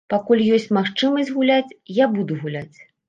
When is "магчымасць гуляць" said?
0.77-1.75